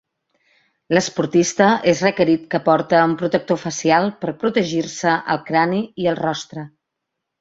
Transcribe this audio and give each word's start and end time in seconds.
L'esportista 0.97 1.67
és 1.91 2.01
requerit 2.07 2.47
que 2.55 2.61
porte 2.69 3.01
un 3.09 3.13
protector 3.19 3.59
facial 3.67 4.09
per 4.25 4.35
protegir-se 4.45 5.13
el 5.35 5.43
crani 5.51 5.83
i 6.07 6.11
el 6.15 6.19
rostre. 6.23 6.65